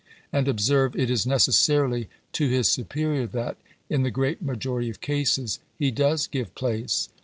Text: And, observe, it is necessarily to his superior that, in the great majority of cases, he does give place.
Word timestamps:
And, 0.33 0.47
observe, 0.47 0.95
it 0.95 1.11
is 1.11 1.27
necessarily 1.27 2.09
to 2.33 2.49
his 2.49 2.67
superior 2.67 3.27
that, 3.27 3.57
in 3.87 4.01
the 4.01 4.09
great 4.09 4.41
majority 4.41 4.89
of 4.89 4.99
cases, 4.99 5.59
he 5.77 5.91
does 5.91 6.25
give 6.25 6.55
place. 6.55 7.09